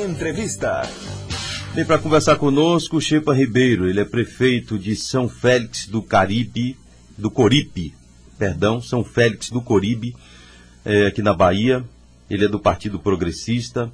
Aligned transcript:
Entrevista. 0.00 0.82
Vem 1.74 1.84
para 1.84 1.98
conversar 1.98 2.36
conosco 2.36 3.00
Chepa 3.00 3.34
Ribeiro, 3.34 3.86
ele 3.86 4.00
é 4.00 4.04
prefeito 4.04 4.78
de 4.78 4.96
São 4.96 5.28
Félix 5.28 5.86
do 5.86 6.02
Caribe, 6.02 6.74
do 7.18 7.30
Coripe, 7.30 7.94
perdão, 8.38 8.80
São 8.80 9.04
Félix 9.04 9.50
do 9.50 9.60
Coribe, 9.60 10.16
é, 10.86 11.06
aqui 11.06 11.20
na 11.20 11.34
Bahia. 11.34 11.84
Ele 12.30 12.46
é 12.46 12.48
do 12.48 12.58
Partido 12.58 12.98
Progressista. 12.98 13.92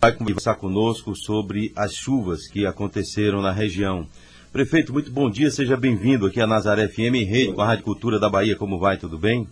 Vai 0.00 0.12
conversar 0.12 0.56
conosco 0.56 1.14
sobre 1.14 1.72
as 1.76 1.94
chuvas 1.94 2.48
que 2.48 2.66
aconteceram 2.66 3.40
na 3.40 3.52
região. 3.52 4.08
Prefeito, 4.52 4.92
muito 4.92 5.10
bom 5.12 5.30
dia, 5.30 5.50
seja 5.52 5.76
bem-vindo 5.76 6.26
aqui 6.26 6.40
à 6.40 6.46
Nazaré 6.46 6.88
FM, 6.88 7.28
rede 7.28 7.52
com 7.52 7.60
a 7.60 7.66
Rádio 7.66 7.84
Cultura 7.84 8.18
da 8.18 8.28
Bahia. 8.28 8.56
Como 8.56 8.78
vai? 8.78 8.96
Tudo 8.96 9.18
bem? 9.18 9.46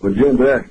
Bom 0.00 0.10
dia, 0.10 0.30
André. 0.30 0.68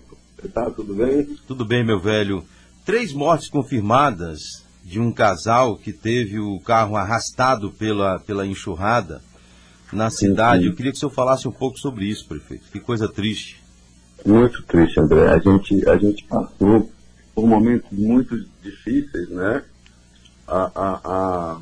Tá 0.54 0.70
tudo 0.70 0.94
bem? 0.94 1.36
Tudo 1.48 1.66
bem, 1.66 1.84
meu 1.84 2.00
velho. 2.00 2.46
Três 2.86 3.12
mortes 3.12 3.50
confirmadas 3.50 4.67
de 4.88 5.02
um 5.02 5.12
casal 5.12 5.76
que 5.76 5.92
teve 5.92 6.40
o 6.40 6.62
carro 6.62 6.96
arrastado 6.96 7.74
pela, 7.74 8.22
pela 8.22 8.48
enxurrada 8.48 9.22
na 9.92 10.10
cidade. 10.10 10.66
Eu 10.66 10.74
queria 10.74 10.94
que 10.94 10.98
o 10.98 11.00
senhor 11.00 11.12
falasse 11.12 11.46
um 11.46 11.52
pouco 11.52 11.78
sobre 11.78 12.06
isso, 12.06 12.26
prefeito. 12.26 12.72
Que 12.72 12.80
coisa 12.80 13.06
triste. 13.06 13.62
Muito 14.26 14.64
triste, 14.64 14.98
André. 14.98 15.28
A 15.28 15.40
gente, 15.40 15.90
a 15.90 15.98
gente 15.98 16.24
passou 16.24 16.90
por 17.36 17.46
momentos 17.46 17.92
muito 17.92 18.46
difíceis, 18.64 19.30
né? 19.30 19.62
A, 20.48 20.72
a, 20.74 21.02
a, 21.04 21.60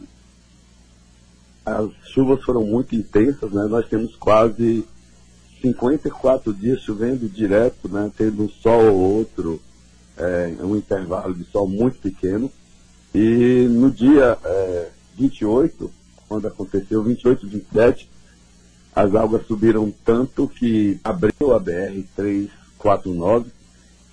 as 1.65 1.89
chuvas 2.13 2.43
foram 2.43 2.63
muito 2.63 2.95
intensas, 2.95 3.51
né? 3.51 3.65
Nós 3.67 3.87
temos 3.87 4.15
quase 4.17 4.85
54 5.63 6.53
dias 6.53 6.81
chovendo 6.81 7.27
direto, 7.27 7.89
né? 7.89 8.11
Tendo 8.15 8.43
um 8.43 8.49
sol 8.49 8.85
ou 8.85 9.17
outro, 9.17 9.59
é, 10.15 10.53
um 10.61 10.75
intervalo 10.75 11.33
de 11.33 11.43
sol 11.45 11.67
muito 11.67 11.97
pequeno. 11.97 12.51
E 13.15 13.65
no 13.69 13.89
dia 13.89 14.37
é, 14.43 14.89
28, 15.15 15.89
quando 16.27 16.49
aconteceu, 16.49 17.01
28 17.01 17.45
e 17.45 17.49
27, 17.49 18.09
as 18.93 19.15
águas 19.15 19.47
subiram 19.47 19.89
tanto 20.03 20.49
que 20.49 20.99
abriu 21.01 21.53
a 21.53 21.61
BR-349, 21.61 23.45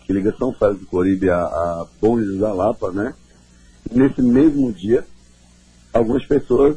que 0.07 0.13
liga 0.13 0.33
São 0.39 0.53
Félix 0.53 0.83
do 0.83 0.87
Coribe 0.87 1.31
a, 1.31 1.41
a 1.41 1.87
Bom 2.01 2.17
da 2.39 2.53
Lapa, 2.53 2.93
né? 2.93 3.13
Nesse 3.91 4.23
mesmo 4.23 4.73
dia, 4.73 5.05
algumas 5.93 6.25
pessoas 6.25 6.77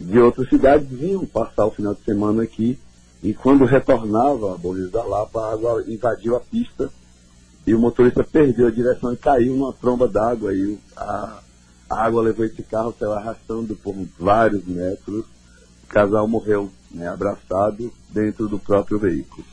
de 0.00 0.18
outras 0.18 0.48
cidades 0.48 0.88
vinham 0.88 1.26
passar 1.26 1.66
o 1.66 1.70
final 1.70 1.94
de 1.94 2.04
semana 2.04 2.42
aqui 2.42 2.78
e 3.22 3.34
quando 3.34 3.66
retornava 3.66 4.54
a 4.54 4.56
Bom 4.56 4.74
da 4.88 5.04
Lapa, 5.04 5.40
a 5.42 5.52
água 5.52 5.84
invadiu 5.86 6.36
a 6.36 6.40
pista 6.40 6.90
e 7.68 7.74
o 7.74 7.78
motorista 7.78 8.24
perdeu 8.24 8.66
a 8.66 8.70
direção 8.70 9.12
e 9.12 9.16
caiu 9.16 9.54
numa 9.54 9.74
tromba 9.74 10.08
d'água 10.08 10.54
e 10.54 10.78
a, 10.96 11.38
a, 11.90 12.02
água 12.06 12.22
levou 12.22 12.46
esse 12.46 12.62
carro, 12.62 12.94
saiu 12.98 13.12
arrastando 13.12 13.76
por 13.76 13.94
vários 14.18 14.64
metros. 14.64 15.26
O 15.84 15.86
casal 15.86 16.26
morreu 16.26 16.70
né, 16.90 17.06
abraçado 17.06 17.92
dentro 18.08 18.48
do 18.48 18.58
próprio 18.58 18.98
veículo. 18.98 19.44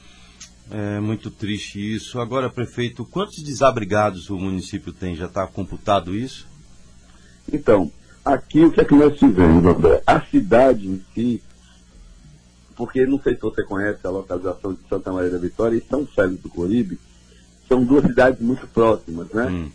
É 0.72 0.98
muito 1.02 1.30
triste 1.30 1.78
isso. 1.96 2.18
Agora, 2.22 2.50
prefeito, 2.50 3.04
quantos 3.04 3.44
desabrigados 3.44 4.30
o 4.30 4.38
município 4.38 4.94
tem? 4.94 5.14
Já 5.14 5.26
está 5.26 5.46
computado 5.46 6.16
isso? 6.16 6.48
Então, 7.52 7.92
aqui 8.24 8.64
o 8.64 8.72
que 8.72 8.80
é 8.80 8.86
que 8.86 8.96
nós 8.96 9.20
tivemos, 9.20 9.66
André? 9.66 10.02
A 10.08 10.22
cidade 10.22 10.88
em 10.88 11.04
si, 11.14 11.44
porque 12.78 13.06
não 13.06 13.20
sei 13.22 13.36
se 13.36 13.42
você 13.42 13.62
conhece 13.62 14.00
a 14.08 14.10
localização 14.10 14.74
de 14.74 14.80
Santa 14.88 15.12
Maria 15.12 15.32
da 15.32 15.38
Vitória 15.38 15.76
e 15.76 15.86
São 15.86 16.08
Félix 16.08 16.42
do 16.42 16.50
Coribe, 16.50 16.98
são 17.68 17.84
duas 17.84 18.06
cidades 18.06 18.40
muito 18.40 18.68
próximas, 18.68 19.30
né? 19.30 19.48
Hum. 19.48 19.72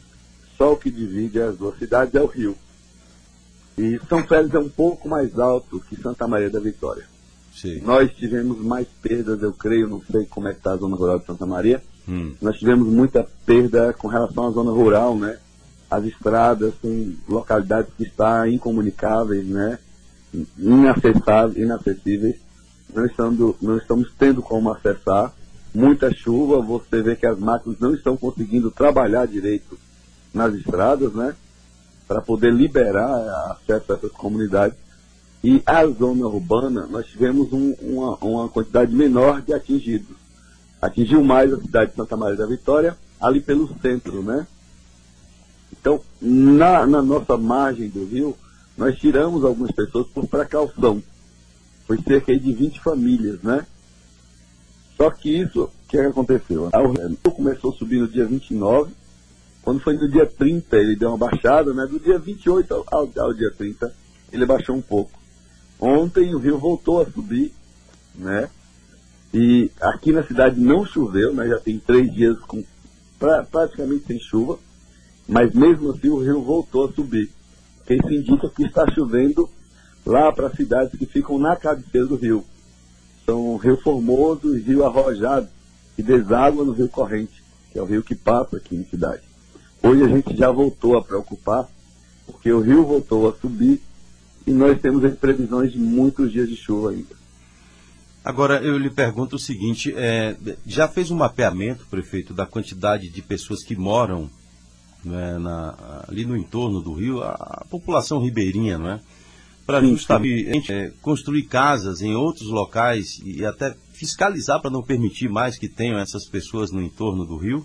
Só 0.56 0.72
o 0.72 0.76
que 0.76 0.90
divide 0.90 1.40
as 1.40 1.56
duas 1.56 1.78
cidades 1.78 2.14
é 2.14 2.20
o 2.20 2.26
rio. 2.26 2.56
E 3.78 3.98
São 4.08 4.22
Félix 4.24 4.54
é 4.54 4.58
um 4.58 4.68
pouco 4.68 5.08
mais 5.08 5.38
alto 5.38 5.80
que 5.80 6.00
Santa 6.00 6.28
Maria 6.28 6.50
da 6.50 6.60
Vitória. 6.60 7.04
Sim. 7.54 7.80
Nós 7.80 8.10
tivemos 8.12 8.60
mais 8.60 8.86
perdas, 9.02 9.42
eu 9.42 9.52
creio, 9.52 9.88
não 9.88 10.02
sei 10.10 10.24
como 10.26 10.48
é 10.48 10.52
que 10.52 10.58
está 10.58 10.72
a 10.72 10.76
zona 10.76 10.96
rural 10.96 11.18
de 11.18 11.26
Santa 11.26 11.46
Maria. 11.46 11.82
Hum. 12.08 12.34
Nós 12.40 12.58
tivemos 12.58 12.88
muita 12.88 13.26
perda 13.44 13.92
com 13.92 14.08
relação 14.08 14.46
à 14.46 14.50
zona 14.50 14.70
rural, 14.70 15.16
né? 15.16 15.38
As 15.90 16.04
estradas 16.04 16.74
são 16.80 17.12
localidades 17.28 17.92
que 17.96 18.04
estão 18.04 18.46
incomunicáveis, 18.46 19.46
né? 19.46 19.78
Inacessáveis, 20.58 21.56
inacessíveis. 21.56 22.36
Não 22.94 23.06
estamos, 23.06 23.56
não 23.60 23.76
estamos 23.76 24.12
tendo 24.18 24.42
como 24.42 24.70
acessar 24.70 25.32
muita 25.74 26.12
chuva, 26.12 26.60
você 26.60 27.02
vê 27.02 27.16
que 27.16 27.26
as 27.26 27.38
máquinas 27.38 27.78
não 27.78 27.94
estão 27.94 28.16
conseguindo 28.16 28.70
trabalhar 28.70 29.26
direito 29.26 29.78
nas 30.32 30.54
estradas, 30.54 31.12
né? 31.12 31.34
Para 32.06 32.20
poder 32.20 32.52
liberar 32.52 33.50
acesso 33.50 33.92
a 33.92 33.96
essas 33.96 34.12
comunidades. 34.12 34.76
E 35.42 35.62
a 35.64 35.86
zona 35.86 36.26
urbana, 36.26 36.86
nós 36.86 37.06
tivemos 37.06 37.52
um, 37.52 37.72
uma, 37.80 38.16
uma 38.16 38.48
quantidade 38.48 38.94
menor 38.94 39.40
de 39.40 39.54
atingidos. 39.54 40.16
Atingiu 40.82 41.22
mais 41.24 41.52
a 41.52 41.60
cidade 41.60 41.90
de 41.90 41.96
Santa 41.96 42.16
Maria 42.16 42.36
da 42.36 42.46
Vitória, 42.46 42.96
ali 43.20 43.40
pelo 43.40 43.68
centro, 43.80 44.22
né? 44.22 44.46
Então, 45.72 46.00
na, 46.20 46.86
na 46.86 47.00
nossa 47.00 47.36
margem 47.36 47.88
do 47.88 48.04
rio, 48.04 48.36
nós 48.76 48.98
tiramos 48.98 49.44
algumas 49.44 49.70
pessoas 49.70 50.06
por 50.08 50.26
precaução. 50.26 51.02
Foi 51.86 51.98
cerca 52.02 52.36
de 52.38 52.52
20 52.52 52.80
famílias, 52.80 53.42
né? 53.42 53.66
Só 55.00 55.10
que 55.10 55.30
isso, 55.30 55.62
o 55.62 55.70
que, 55.88 55.96
é 55.96 56.02
que 56.02 56.08
aconteceu? 56.08 56.68
O 56.74 56.88
rio 56.88 57.16
começou 57.34 57.72
a 57.72 57.74
subir 57.74 58.00
no 58.00 58.06
dia 58.06 58.26
29, 58.26 58.92
quando 59.62 59.80
foi 59.80 59.94
no 59.94 60.06
dia 60.10 60.26
30 60.26 60.76
ele 60.76 60.94
deu 60.94 61.08
uma 61.08 61.16
baixada, 61.16 61.72
né? 61.72 61.86
Do 61.86 61.98
dia 61.98 62.18
28 62.18 62.84
ao, 62.86 63.10
ao 63.16 63.32
dia 63.32 63.50
30 63.50 63.90
ele 64.30 64.44
baixou 64.44 64.76
um 64.76 64.82
pouco. 64.82 65.18
Ontem 65.80 66.34
o 66.34 66.38
rio 66.38 66.58
voltou 66.58 67.00
a 67.00 67.06
subir, 67.06 67.50
né? 68.14 68.50
E 69.32 69.70
aqui 69.80 70.12
na 70.12 70.22
cidade 70.22 70.60
não 70.60 70.84
choveu, 70.84 71.32
né? 71.32 71.48
Já 71.48 71.58
tem 71.58 71.78
três 71.78 72.12
dias 72.12 72.38
com 72.40 72.62
pra, 73.18 73.42
praticamente 73.44 74.04
sem 74.06 74.20
chuva, 74.20 74.58
mas 75.26 75.54
mesmo 75.54 75.92
assim 75.92 76.10
o 76.10 76.22
rio 76.22 76.42
voltou 76.42 76.84
a 76.84 76.92
subir. 76.92 77.30
Isso 77.88 78.12
indica 78.12 78.50
que 78.50 78.64
está 78.64 78.86
chovendo 78.92 79.48
lá 80.04 80.30
para 80.30 80.54
cidades 80.54 80.98
que 80.98 81.06
ficam 81.06 81.38
na 81.38 81.56
cabeceira 81.56 82.06
do 82.06 82.16
rio. 82.16 82.44
São 83.30 83.56
Rio 83.58 83.76
Formoso 83.76 84.56
e 84.56 84.60
Rio 84.60 84.84
Arrojado, 84.84 85.48
que 85.94 86.02
deságua 86.02 86.64
no 86.64 86.72
Rio 86.72 86.88
Corrente, 86.88 87.40
que 87.70 87.78
é 87.78 87.82
o 87.82 87.84
rio 87.84 88.02
que 88.02 88.16
passa 88.16 88.56
aqui 88.56 88.76
na 88.76 88.84
cidade. 88.84 89.22
Hoje 89.80 90.02
a 90.02 90.08
gente 90.08 90.36
já 90.36 90.50
voltou 90.50 90.98
a 90.98 91.04
preocupar, 91.04 91.68
porque 92.26 92.50
o 92.50 92.60
rio 92.60 92.84
voltou 92.84 93.28
a 93.28 93.32
subir 93.32 93.80
e 94.44 94.50
nós 94.50 94.80
temos 94.80 95.04
as 95.04 95.14
previsões 95.14 95.70
de 95.70 95.78
muitos 95.78 96.32
dias 96.32 96.48
de 96.48 96.56
chuva 96.56 96.90
ainda. 96.90 97.14
Agora, 98.24 98.60
eu 98.64 98.76
lhe 98.76 98.90
pergunto 98.90 99.36
o 99.36 99.38
seguinte: 99.38 99.94
é, 99.96 100.36
já 100.66 100.88
fez 100.88 101.12
um 101.12 101.16
mapeamento, 101.16 101.86
prefeito, 101.86 102.34
da 102.34 102.46
quantidade 102.46 103.08
de 103.08 103.22
pessoas 103.22 103.62
que 103.62 103.76
moram 103.76 104.28
né, 105.04 105.38
na, 105.38 106.04
ali 106.08 106.24
no 106.24 106.36
entorno 106.36 106.80
do 106.80 106.94
rio, 106.94 107.22
a, 107.22 107.30
a 107.30 107.64
população 107.70 108.20
ribeirinha, 108.20 108.76
não 108.76 108.90
é? 108.90 109.00
Para 109.70 109.86
justamente 109.86 110.72
é, 110.72 110.92
construir 111.00 111.44
casas 111.44 112.00
em 112.00 112.14
outros 112.14 112.48
locais 112.48 113.20
e 113.24 113.44
até 113.44 113.74
fiscalizar 113.92 114.60
para 114.60 114.70
não 114.70 114.82
permitir 114.82 115.28
mais 115.28 115.58
que 115.58 115.68
tenham 115.68 115.98
essas 115.98 116.26
pessoas 116.26 116.70
no 116.70 116.80
entorno 116.80 117.24
do 117.24 117.36
rio? 117.36 117.64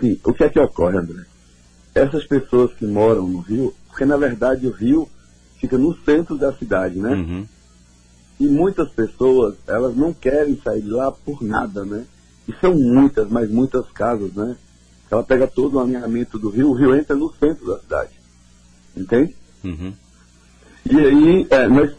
Sim, 0.00 0.18
o 0.24 0.32
que 0.32 0.44
é 0.44 0.48
que 0.48 0.60
ocorre, 0.60 0.98
André? 0.98 1.24
Essas 1.94 2.26
pessoas 2.26 2.72
que 2.74 2.86
moram 2.86 3.26
no 3.26 3.40
rio, 3.40 3.74
porque 3.88 4.04
na 4.04 4.16
verdade 4.16 4.66
o 4.66 4.70
rio 4.70 5.08
fica 5.58 5.76
no 5.76 5.96
centro 6.04 6.38
da 6.38 6.52
cidade, 6.52 6.98
né? 6.98 7.14
Uhum. 7.14 7.46
E 8.38 8.46
muitas 8.46 8.90
pessoas, 8.90 9.56
elas 9.66 9.94
não 9.94 10.14
querem 10.14 10.58
sair 10.62 10.82
de 10.82 10.88
lá 10.88 11.12
por 11.12 11.42
nada, 11.42 11.84
né? 11.84 12.06
E 12.48 12.54
são 12.60 12.74
muitas, 12.74 13.28
mas 13.28 13.50
muitas 13.50 13.86
casas, 13.92 14.32
né? 14.32 14.56
Ela 15.10 15.22
pega 15.22 15.46
todo 15.46 15.74
o 15.74 15.80
alinhamento 15.80 16.38
do 16.38 16.48
rio, 16.48 16.70
o 16.70 16.74
rio 16.74 16.94
entra 16.94 17.14
no 17.14 17.32
centro 17.34 17.66
da 17.66 17.78
cidade. 17.80 18.12
Entende? 18.96 19.36
Uhum. 19.62 19.92
E 20.88 20.98
aí, 20.98 21.46
é, 21.50 21.68
nós, 21.68 21.92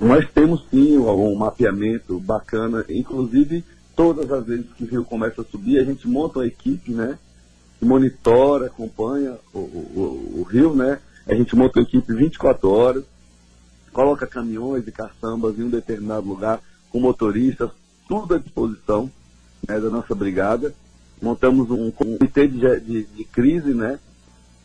nós 0.00 0.28
temos 0.32 0.64
sim 0.70 0.96
um, 0.98 1.34
mapeamento 1.34 2.18
bacana, 2.20 2.84
inclusive 2.88 3.64
todas 3.96 4.30
as 4.30 4.44
vezes 4.46 4.66
que 4.76 4.84
o 4.84 4.86
rio 4.86 5.04
começa 5.04 5.42
a 5.42 5.44
subir, 5.44 5.78
a 5.78 5.84
gente 5.84 6.08
monta 6.08 6.38
uma 6.38 6.46
equipe, 6.46 6.92
né? 6.92 7.18
Que 7.78 7.84
monitora, 7.84 8.66
acompanha 8.66 9.36
o, 9.52 9.58
o, 9.58 9.62
o, 9.62 10.40
o 10.40 10.42
rio, 10.42 10.74
né? 10.74 10.98
A 11.26 11.34
gente 11.34 11.54
monta 11.54 11.78
uma 11.78 11.84
equipe 11.84 12.14
24 12.14 12.70
horas, 12.70 13.04
coloca 13.92 14.26
caminhões 14.26 14.86
e 14.86 14.92
caçambas 14.92 15.58
em 15.58 15.64
um 15.64 15.70
determinado 15.70 16.26
lugar, 16.26 16.60
com 16.90 17.00
motoristas, 17.00 17.70
tudo 18.08 18.34
à 18.34 18.38
disposição 18.38 19.10
né, 19.68 19.78
da 19.78 19.90
nossa 19.90 20.14
brigada. 20.14 20.74
Montamos 21.20 21.70
um, 21.70 21.86
um 21.86 21.90
comitê 21.90 22.48
de, 22.48 22.80
de, 22.80 23.04
de 23.04 23.24
crise, 23.24 23.74
né? 23.74 23.98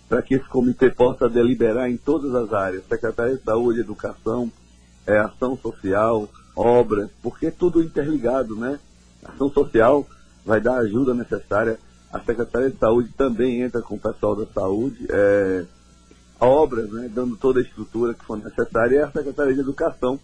Para 0.08 0.22
que 0.22 0.36
esse 0.36 0.48
comitê 0.48 0.90
possa 0.90 1.28
deliberar 1.28 1.90
em 1.90 1.98
todas 1.98 2.34
as 2.36 2.54
áreas, 2.54 2.84
Secretaria 2.88 3.38
de 3.38 3.44
Saúde, 3.44 3.80
Educação, 3.80 4.52
é, 5.06 5.18
Ação 5.18 5.58
Social, 5.58 6.30
Obras, 6.56 7.10
porque 7.22 7.48
é 7.48 7.52
tudo 7.52 7.84
interligado, 7.84 8.56
né? 8.56 8.80
Ação 9.24 9.50
Social 9.50 10.08
vai 10.46 10.62
dar 10.62 10.76
a 10.76 10.82
ajuda 10.82 11.14
necessária. 11.14 11.80
A 12.14 12.20
Secretaria 12.20 12.70
de 12.70 12.78
Saúde 12.78 13.10
também 13.18 13.62
entra 13.62 13.82
com 13.82 13.96
o 13.96 14.00
pessoal 14.00 14.36
da 14.36 14.46
saúde, 14.46 15.06
é, 15.10 15.66
obras, 16.40 16.90
né, 16.92 17.10
dando 17.14 17.36
toda 17.36 17.60
a 17.60 17.64
estrutura 17.64 18.14
que 18.14 18.24
for 18.24 18.38
necessária, 18.38 18.96
e 18.96 19.02
a 19.02 19.12
Secretaria 19.12 19.54
de 19.54 19.60
Educação 19.60 20.20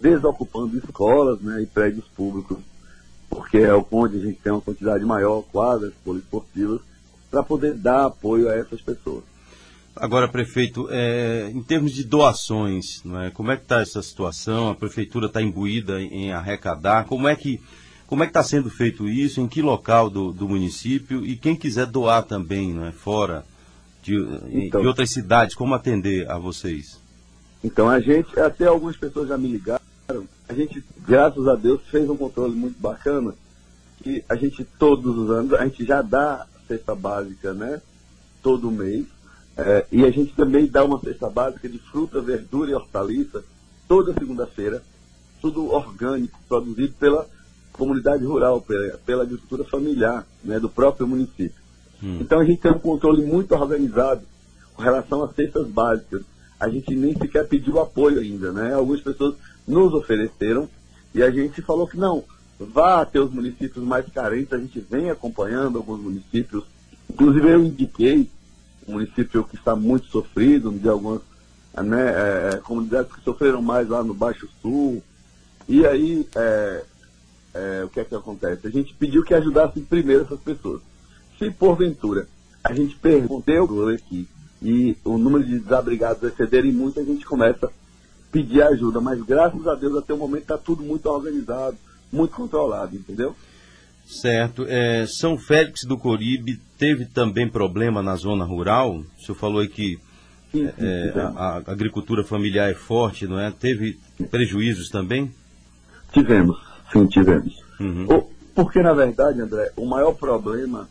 desocupando 0.00 0.76
escolas 0.76 1.40
né, 1.40 1.62
e 1.62 1.66
prédios 1.66 2.04
públicos, 2.08 2.58
porque 3.30 3.58
é 3.58 3.72
onde 3.90 4.18
a 4.18 4.20
gente 4.20 4.40
tem 4.40 4.52
uma 4.52 4.60
quantidade 4.60 5.04
maior, 5.04 5.42
quadras 5.50 5.92
poliesportivas, 6.04 6.80
para 7.32 7.42
poder 7.42 7.72
dar 7.72 8.04
apoio 8.04 8.50
a 8.50 8.54
essas 8.54 8.82
pessoas. 8.82 9.24
Agora, 9.96 10.28
prefeito, 10.28 10.86
é, 10.90 11.50
em 11.50 11.62
termos 11.62 11.92
de 11.92 12.04
doações, 12.04 13.02
é, 13.24 13.30
como 13.30 13.50
é 13.50 13.56
que 13.56 13.62
está 13.62 13.80
essa 13.80 14.02
situação? 14.02 14.70
A 14.70 14.74
prefeitura 14.74 15.26
está 15.26 15.40
imbuída 15.40 16.00
em, 16.00 16.30
arrecadar? 16.30 17.06
Como 17.06 17.26
é 17.26 17.34
que 17.34 17.60
como 18.06 18.22
é 18.22 18.26
está 18.26 18.42
sendo 18.42 18.68
feito 18.68 19.08
isso? 19.08 19.40
Em 19.40 19.48
que 19.48 19.62
local 19.62 20.10
do, 20.10 20.32
do 20.32 20.46
município? 20.46 21.24
E 21.24 21.34
quem 21.34 21.56
quiser 21.56 21.86
doar 21.86 22.22
também, 22.22 22.78
é, 22.86 22.92
fora 22.92 23.44
de, 24.02 24.14
então, 24.50 24.82
de 24.82 24.86
outras 24.86 25.10
cidades, 25.10 25.54
como 25.54 25.74
atender 25.74 26.30
a 26.30 26.36
vocês? 26.36 27.00
Então, 27.64 27.88
a 27.88 28.00
gente, 28.00 28.38
até 28.38 28.66
algumas 28.66 28.96
pessoas 28.96 29.28
já 29.28 29.38
me 29.38 29.48
ligaram, 29.48 29.80
a 30.46 30.52
gente, 30.52 30.84
graças 31.06 31.48
a 31.48 31.54
Deus, 31.54 31.80
fez 31.90 32.08
um 32.10 32.16
controle 32.16 32.54
muito 32.54 32.78
bacana, 32.78 33.34
que 34.02 34.22
a 34.28 34.36
gente, 34.36 34.64
todos 34.78 35.16
os 35.16 35.30
anos, 35.30 35.54
a 35.54 35.64
gente 35.64 35.84
já 35.84 36.02
dá 36.02 36.46
cesta 36.66 36.94
básica, 36.94 37.52
né? 37.52 37.80
Todo 38.42 38.70
mês. 38.70 39.06
É, 39.56 39.86
e 39.92 40.04
a 40.04 40.10
gente 40.10 40.34
também 40.34 40.66
dá 40.66 40.84
uma 40.84 40.98
cesta 41.00 41.28
básica 41.28 41.68
de 41.68 41.78
fruta, 41.78 42.20
verdura 42.20 42.70
e 42.70 42.74
hortaliça 42.74 43.44
toda 43.86 44.14
segunda-feira, 44.14 44.82
tudo 45.40 45.70
orgânico, 45.70 46.38
produzido 46.48 46.94
pela 46.98 47.28
comunidade 47.72 48.24
rural, 48.24 48.60
pela, 48.62 48.98
pela 48.98 49.22
agricultura 49.22 49.64
familiar 49.64 50.26
né, 50.42 50.58
do 50.58 50.68
próprio 50.68 51.06
município. 51.06 51.60
Hum. 52.02 52.18
Então 52.20 52.40
a 52.40 52.44
gente 52.44 52.60
tem 52.60 52.72
um 52.72 52.78
controle 52.78 53.22
muito 53.22 53.54
organizado 53.54 54.22
com 54.74 54.82
relação 54.82 55.22
às 55.22 55.34
cestas 55.34 55.66
básicas. 55.68 56.22
A 56.58 56.68
gente 56.68 56.94
nem 56.94 57.14
sequer 57.14 57.46
pediu 57.46 57.80
apoio 57.80 58.20
ainda, 58.20 58.52
né? 58.52 58.72
Algumas 58.72 59.00
pessoas 59.00 59.34
nos 59.66 59.92
ofereceram 59.92 60.68
e 61.14 61.22
a 61.22 61.30
gente 61.30 61.60
falou 61.60 61.86
que 61.86 61.96
não, 61.96 62.24
vá 62.66 63.02
até 63.02 63.20
os 63.20 63.32
municípios 63.32 63.84
mais 63.84 64.06
carentes, 64.12 64.52
a 64.52 64.58
gente 64.58 64.80
vem 64.80 65.10
acompanhando 65.10 65.78
alguns 65.78 66.00
municípios. 66.00 66.64
Inclusive 67.10 67.48
eu 67.48 67.64
indiquei 67.64 68.28
um 68.86 68.92
município 68.92 69.44
que 69.44 69.56
está 69.56 69.76
muito 69.76 70.06
sofrido, 70.06 70.70
de 70.70 70.88
algumas 70.88 71.20
né, 71.74 72.10
é, 72.10 72.50
é, 72.54 72.56
comunidades 72.58 73.12
que 73.12 73.22
sofreram 73.22 73.62
mais 73.62 73.88
lá 73.88 74.02
no 74.02 74.14
Baixo 74.14 74.48
Sul. 74.60 75.02
E 75.68 75.86
aí, 75.86 76.26
é, 76.34 76.84
é, 77.54 77.84
o 77.84 77.88
que 77.88 78.00
é 78.00 78.04
que 78.04 78.14
acontece? 78.14 78.66
A 78.66 78.70
gente 78.70 78.94
pediu 78.94 79.22
que 79.22 79.34
ajudasse 79.34 79.80
primeiro 79.80 80.24
essas 80.24 80.40
pessoas. 80.40 80.80
Se 81.38 81.50
porventura 81.50 82.26
a 82.62 82.72
gente 82.72 82.94
perguntou 82.96 83.88
aqui 83.88 84.28
e 84.60 84.96
o 85.04 85.18
número 85.18 85.44
de 85.44 85.58
desabrigados 85.58 86.22
excederem 86.22 86.72
muito, 86.72 87.00
a 87.00 87.02
gente 87.02 87.26
começa 87.26 87.66
a 87.66 87.70
pedir 88.30 88.62
ajuda. 88.62 89.00
Mas 89.00 89.20
graças 89.22 89.66
a 89.66 89.74
Deus, 89.74 89.96
até 89.96 90.14
o 90.14 90.18
momento, 90.18 90.42
está 90.42 90.58
tudo 90.58 90.82
muito 90.84 91.06
organizado, 91.06 91.76
muito 92.12 92.36
controlado, 92.36 92.94
entendeu? 92.94 93.34
Certo. 94.04 94.66
É, 94.68 95.06
São 95.06 95.38
Félix 95.38 95.84
do 95.84 95.96
Coribe 95.96 96.60
teve 96.76 97.06
também 97.06 97.48
problema 97.48 98.02
na 98.02 98.14
zona 98.16 98.44
rural? 98.44 98.98
O 98.98 99.22
senhor 99.24 99.36
falou 99.36 99.60
aí 99.60 99.68
que 99.68 99.98
sim, 100.52 100.66
sim, 100.66 100.72
é, 100.78 101.12
a, 101.16 101.28
a, 101.28 101.56
agricultura 101.72 102.22
familiar 102.22 102.70
é 102.70 102.74
forte, 102.74 103.26
não 103.26 103.40
é? 103.40 103.50
Teve 103.50 103.98
prejuízos 104.30 104.88
também? 104.88 105.32
Tivemos, 106.12 106.58
sim, 106.92 107.06
tivemos. 107.06 107.54
Uhum. 107.80 108.06
O, 108.06 108.32
porque, 108.54 108.82
na 108.82 108.92
verdade, 108.92 109.40
André, 109.40 109.72
o 109.76 109.86
maior 109.86 110.12
problema 110.12 110.88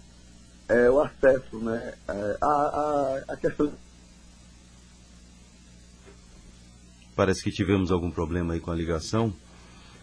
é 0.67 0.89
o 0.89 0.99
acesso, 0.99 1.59
né? 1.59 1.93
É, 2.07 2.37
a, 2.41 2.47
a, 2.47 3.33
a 3.33 3.37
questão. 3.37 3.71
Parece 7.15 7.43
que 7.43 7.51
tivemos 7.51 7.91
algum 7.91 8.09
problema 8.09 8.53
aí 8.53 8.59
com 8.59 8.71
a 8.71 8.75
ligação. 8.75 9.33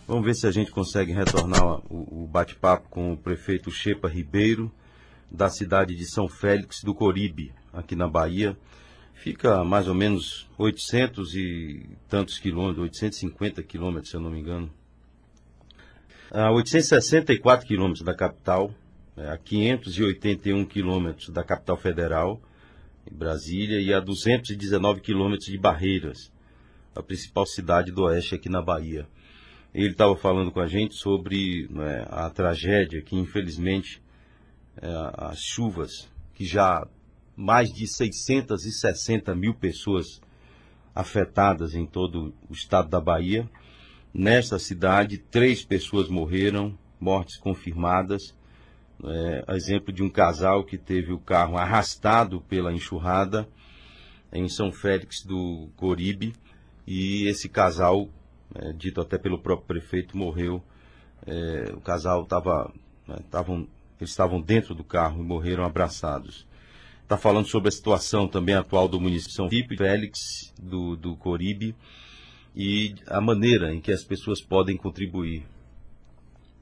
Vamos 0.08 0.24
ver 0.24 0.34
se 0.34 0.46
a 0.46 0.50
gente 0.50 0.70
consegue 0.70 1.12
retornar 1.12 1.82
o, 1.92 2.26
bate-papo 2.26 2.88
com 2.88 3.12
o 3.12 3.16
prefeito 3.16 3.70
Chepa 3.70 4.08
Ribeiro, 4.08 4.72
da 5.30 5.50
cidade 5.50 5.94
de 5.94 6.06
São 6.06 6.26
Félix 6.26 6.82
do 6.82 6.94
Coribe, 6.94 7.52
aqui 7.74 7.94
na 7.94 8.08
Bahia. 8.08 8.56
Fica 9.12 9.62
mais 9.62 9.86
ou 9.86 9.94
menos 9.94 10.48
800 10.56 11.34
e 11.34 11.90
tantos 12.08 12.38
quilômetros, 12.38 12.84
850 12.84 13.62
quilômetros, 13.62 14.08
se 14.08 14.16
eu 14.16 14.22
não 14.22 14.30
me 14.30 14.40
engano. 14.40 14.72
A 16.30 16.50
864 16.52 17.66
quilômetros 17.66 18.02
da 18.02 18.14
capital, 18.14 18.72
é, 19.14 19.28
a 19.28 19.36
581 19.36 20.64
quilômetros 20.64 21.28
da 21.28 21.44
capital 21.44 21.76
federal, 21.76 22.40
Brasília, 23.12 23.78
e 23.78 23.92
a 23.92 24.00
219 24.00 25.02
quilômetros 25.02 25.50
de 25.50 25.58
Barreiras, 25.58 26.32
a 26.94 27.02
principal 27.02 27.44
cidade 27.44 27.92
do 27.92 28.04
oeste 28.04 28.34
aqui 28.34 28.48
na 28.48 28.62
Bahia. 28.62 29.06
Ele 29.74 29.92
estava 29.92 30.16
falando 30.16 30.50
com 30.50 30.60
a 30.60 30.66
gente 30.66 30.94
sobre 30.94 31.68
né, 31.70 32.06
a 32.10 32.30
tragédia 32.30 33.02
que, 33.02 33.16
infelizmente, 33.16 34.02
é, 34.80 34.88
as 35.16 35.38
chuvas, 35.38 36.08
que 36.34 36.44
já 36.44 36.86
mais 37.36 37.72
de 37.72 37.86
660 37.86 39.34
mil 39.34 39.54
pessoas 39.54 40.20
afetadas 40.94 41.74
em 41.74 41.86
todo 41.86 42.34
o 42.48 42.52
estado 42.52 42.88
da 42.88 43.00
Bahia. 43.00 43.48
Nesta 44.12 44.58
cidade, 44.58 45.18
três 45.18 45.64
pessoas 45.64 46.08
morreram, 46.08 46.76
mortes 46.98 47.36
confirmadas. 47.36 48.34
É, 49.04 49.54
exemplo 49.54 49.92
de 49.92 50.02
um 50.02 50.10
casal 50.10 50.64
que 50.64 50.76
teve 50.76 51.12
o 51.12 51.20
carro 51.20 51.56
arrastado 51.56 52.40
pela 52.40 52.72
enxurrada 52.72 53.48
em 54.32 54.48
São 54.48 54.72
Félix 54.72 55.22
do 55.24 55.68
Coribe 55.76 56.32
e 56.84 57.28
esse 57.28 57.48
casal 57.48 58.08
é, 58.54 58.72
dito 58.72 59.00
até 59.00 59.18
pelo 59.18 59.38
próprio 59.38 59.66
prefeito, 59.66 60.16
morreu. 60.16 60.62
É, 61.26 61.72
o 61.74 61.80
casal 61.80 62.22
estava. 62.22 62.72
Né, 63.06 63.16
eles 64.00 64.10
estavam 64.10 64.40
dentro 64.40 64.74
do 64.74 64.84
carro 64.84 65.20
e 65.20 65.26
morreram 65.26 65.64
abraçados. 65.64 66.46
Está 67.02 67.16
falando 67.16 67.48
sobre 67.48 67.68
a 67.68 67.72
situação 67.72 68.28
também 68.28 68.54
atual 68.54 68.86
do 68.86 69.00
município 69.00 69.30
de 69.30 69.34
São 69.34 69.76
Félix, 69.76 70.54
do, 70.60 70.94
do 70.94 71.16
Coribe, 71.16 71.74
e 72.54 72.94
a 73.06 73.20
maneira 73.20 73.74
em 73.74 73.80
que 73.80 73.90
as 73.90 74.04
pessoas 74.04 74.40
podem 74.42 74.76
contribuir. 74.76 75.44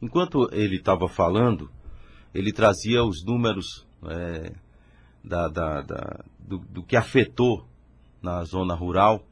Enquanto 0.01 0.49
ele 0.53 0.77
estava 0.77 1.09
falando, 1.09 1.71
ele 2.33 2.53
trazia 2.53 3.03
os 3.03 3.25
números 3.25 3.87
é, 4.09 4.53
da, 5.23 5.49
da, 5.49 5.83
da, 5.83 6.25
do, 6.39 6.59
do 6.59 6.83
que 6.83 6.97
afetou 6.97 7.67
na 8.23 8.45
zona 8.45 8.75
rural 8.75 9.27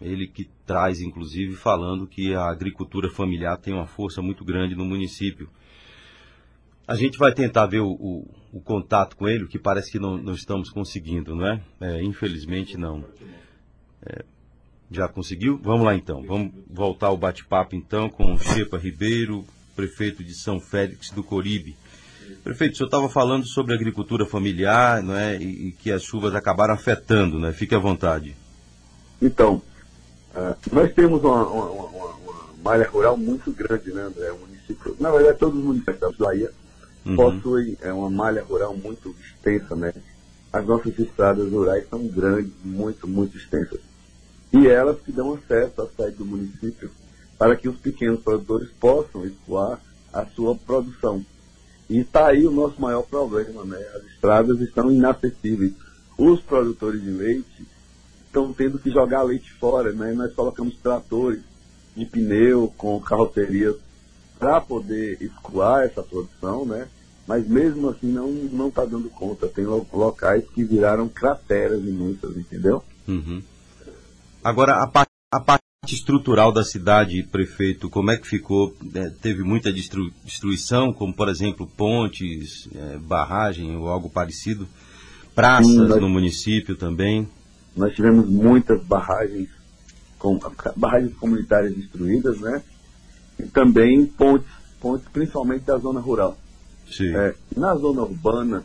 ele 0.00 0.26
que 0.26 0.48
traz, 0.66 1.00
inclusive, 1.00 1.54
falando 1.54 2.06
que 2.06 2.34
a 2.34 2.48
agricultura 2.48 3.10
familiar 3.10 3.56
tem 3.58 3.74
uma 3.74 3.86
força 3.86 4.22
muito 4.22 4.44
grande 4.44 4.74
no 4.74 4.84
município. 4.84 5.48
A 6.86 6.94
gente 6.94 7.18
vai 7.18 7.32
tentar 7.34 7.66
ver 7.66 7.80
o, 7.80 7.90
o, 7.90 8.28
o 8.52 8.60
contato 8.60 9.16
com 9.16 9.28
ele, 9.28 9.46
que 9.46 9.58
parece 9.58 9.90
que 9.90 9.98
não, 9.98 10.16
não 10.16 10.34
estamos 10.34 10.70
conseguindo, 10.70 11.34
não 11.34 11.46
é? 11.46 11.60
é 11.80 12.02
infelizmente 12.02 12.76
não. 12.76 13.04
É, 14.06 14.24
já 14.90 15.08
conseguiu? 15.08 15.60
Vamos 15.62 15.84
lá 15.84 15.94
então. 15.94 16.22
Vamos 16.22 16.52
voltar 16.68 17.08
ao 17.08 17.16
bate-papo 17.16 17.76
então 17.76 18.08
com 18.08 18.32
o 18.32 18.38
Chepa 18.38 18.78
Ribeiro, 18.78 19.44
prefeito 19.76 20.24
de 20.24 20.34
São 20.34 20.60
Félix 20.60 21.10
do 21.10 21.22
Coribe. 21.22 21.76
Prefeito, 22.44 22.74
o 22.74 22.76
senhor 22.76 22.86
estava 22.86 23.08
falando 23.08 23.46
sobre 23.46 23.74
agricultura 23.74 24.24
familiar, 24.24 25.02
não 25.02 25.16
é? 25.16 25.36
E, 25.36 25.68
e, 25.68 25.72
que 25.72 25.90
as 25.90 26.02
chuvas 26.02 26.34
acabaram 26.34 26.74
afetando, 26.74 27.38
né? 27.38 27.52
Fique 27.52 27.74
à 27.74 27.78
vontade. 27.78 28.34
Então, 29.20 29.62
Uh, 30.34 30.74
nós 30.74 30.92
temos 30.94 31.22
uma, 31.22 31.46
uma, 31.46 31.70
uma, 31.70 31.86
uma, 31.86 32.48
malha 32.62 32.88
rural 32.88 33.16
muito 33.16 33.50
grande, 33.52 33.92
né, 33.92 34.02
André? 34.02 34.32
Um 34.32 34.38
município, 34.38 34.96
na 35.00 35.10
verdade, 35.10 35.38
todos 35.38 35.58
os 35.58 35.64
municípios 35.64 35.98
da 35.98 36.10
Bahia 36.10 36.50
uhum. 37.04 37.16
possuem 37.16 37.76
é, 37.80 37.92
uma 37.92 38.10
malha 38.10 38.42
rural 38.42 38.76
muito 38.76 39.14
extensa, 39.20 39.74
né? 39.74 39.92
As 40.52 40.66
nossas 40.66 40.98
estradas 40.98 41.50
rurais 41.50 41.86
são 41.88 42.06
grandes, 42.06 42.52
muito, 42.64 43.06
muito 43.06 43.36
extensas. 43.36 43.80
E 44.52 44.66
elas 44.66 44.98
que 45.00 45.12
dão 45.12 45.34
acesso 45.34 45.82
à 45.82 45.88
sede 45.88 46.16
do 46.16 46.24
município 46.24 46.90
para 47.38 47.54
que 47.54 47.68
os 47.68 47.76
pequenos 47.76 48.20
produtores 48.20 48.70
possam 48.80 49.24
escoar 49.24 49.80
a 50.12 50.24
sua 50.26 50.54
produção. 50.56 51.24
E 51.88 52.00
está 52.00 52.26
aí 52.26 52.46
o 52.46 52.50
nosso 52.50 52.80
maior 52.80 53.02
problema, 53.02 53.64
né? 53.64 53.78
As 53.94 54.04
estradas 54.04 54.60
estão 54.60 54.90
inacessíveis. 54.90 55.72
Os 56.18 56.40
produtores 56.40 57.00
de 57.00 57.10
leite 57.10 57.66
estão 58.28 58.52
tendo 58.52 58.78
que 58.78 58.90
jogar 58.90 59.22
leite 59.22 59.52
fora, 59.54 59.92
né? 59.92 60.12
Nós 60.12 60.32
colocamos 60.32 60.76
tratores 60.76 61.40
de 61.96 62.04
pneu 62.04 62.72
com 62.76 63.00
carrocerias 63.00 63.76
para 64.38 64.60
poder 64.60 65.18
escoar 65.20 65.82
essa 65.82 66.02
produção, 66.02 66.64
né? 66.64 66.86
Mas 67.26 67.46
mesmo 67.48 67.88
assim 67.88 68.06
não 68.06 68.30
não 68.30 68.68
está 68.68 68.84
dando 68.84 69.10
conta. 69.10 69.48
Tem 69.48 69.64
locais 69.64 70.44
que 70.54 70.62
viraram 70.62 71.08
crateras 71.08 71.82
imensas, 71.82 72.36
entendeu? 72.36 72.82
Uhum. 73.06 73.42
Agora 74.42 74.74
a, 74.74 75.06
a 75.34 75.58
estrutural 75.86 76.52
da 76.52 76.64
cidade, 76.64 77.22
prefeito, 77.22 77.90
como 77.90 78.10
é 78.10 78.16
que 78.16 78.26
ficou? 78.26 78.74
É, 78.94 79.10
teve 79.10 79.42
muita 79.42 79.72
destru 79.72 80.10
destruição, 80.24 80.92
como 80.92 81.14
por 81.14 81.28
exemplo 81.28 81.66
pontes, 81.76 82.68
é, 82.74 82.98
barragem 82.98 83.76
ou 83.76 83.88
algo 83.88 84.08
parecido? 84.08 84.68
Praças 85.34 85.70
Sim, 85.70 85.86
nós, 85.86 86.00
no 86.00 86.08
município 86.08 86.76
também? 86.76 87.28
Nós 87.76 87.94
tivemos 87.94 88.28
muitas 88.28 88.82
barragens, 88.82 89.48
com, 90.18 90.38
barragens 90.76 91.14
comunitárias 91.14 91.74
destruídas, 91.74 92.40
né? 92.40 92.62
E 93.38 93.44
também 93.44 94.04
pontes, 94.06 94.48
pontes 94.80 95.06
principalmente 95.12 95.64
da 95.64 95.78
zona 95.78 96.00
rural. 96.00 96.36
É, 97.14 97.34
na 97.56 97.74
zona 97.76 98.02
urbana, 98.02 98.64